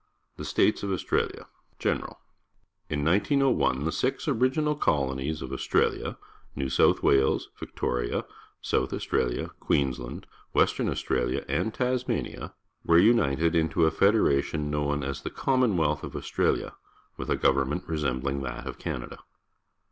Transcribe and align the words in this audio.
THE 0.35 0.45
STATES 0.45 0.81
OF 0.81 0.91
AUSTRALIA 0.93 1.45
General.— 1.77 2.17
In 2.89 3.05
1901 3.05 3.83
the 3.83 3.91
six 3.91 4.27
original 4.27 4.73
col 4.75 5.13
onies 5.13 5.43
of 5.43 5.53
Australia— 5.53 6.17
A'ew 6.57 6.71
Sauth 6.71 7.03
ir(;/r.\, 7.03 7.35
I'/c 7.35 7.71
tori 7.75 8.09
a, 8.11 8.25
So 8.61 8.83
uth 8.85 8.93
Australia, 8.93 9.51
Queen.skuid, 9.59 10.23
Wc.^lmi 10.55 10.89
Australia,^ 10.89 11.45
and 11.47 11.71
Tas»}ania— 11.71 12.51
were 12.83 12.97
united 12.97 13.55
into 13.55 13.85
a 13.85 13.91
federation 13.91 14.71
known 14.71 15.03
as 15.03 15.21
the 15.21 15.29
Commonwealth 15.29 16.03
of 16.03 16.15
Australia, 16.15 16.73
with 17.15 17.29
a 17.29 17.35
government 17.37 17.85
resembUng 17.85 18.41
that 18.41 18.65
of 18.65 18.79
Canada. 18.79 19.19